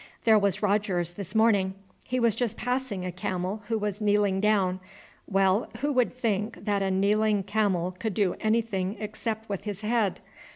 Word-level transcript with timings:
"There 0.23 0.39
was 0.39 0.63
Rogers, 0.63 1.13
this 1.13 1.35
morning, 1.35 1.75
he 2.05 2.19
was 2.19 2.33
just 2.35 2.57
passing 2.57 3.05
a 3.05 3.11
camel 3.11 3.61
who 3.67 3.77
was 3.77 4.01
kneeling 4.01 4.39
down. 4.39 4.79
Well, 5.27 5.69
who 5.81 5.93
would 5.93 6.17
think 6.17 6.63
that 6.63 6.81
a 6.81 6.89
kneeling 6.89 7.43
camel 7.43 7.91
could 7.99 8.15
do 8.15 8.35
anything 8.39 8.95
except 8.99 9.47
with 9.47 9.61
his 9.65 9.81
head. 9.81 10.19